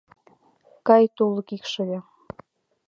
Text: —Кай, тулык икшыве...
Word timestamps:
—Кай, 0.87 1.03
тулык 1.15 1.49
икшыве... 1.55 1.99